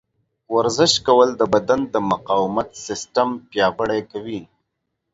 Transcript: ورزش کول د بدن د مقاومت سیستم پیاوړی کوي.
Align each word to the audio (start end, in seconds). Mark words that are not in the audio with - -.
ورزش 0.55 0.93
کول 1.07 1.29
د 1.37 1.41
بدن 1.53 1.79
د 1.93 1.95
مقاومت 2.11 2.69
سیستم 2.85 3.29
پیاوړی 3.49 4.01
کوي. 4.11 4.41